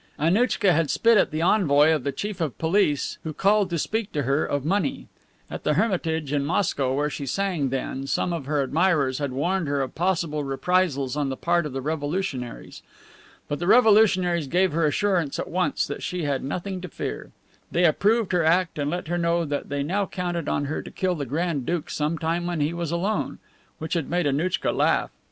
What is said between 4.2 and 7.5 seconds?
her of money. At the Hermitage in Moscow, where she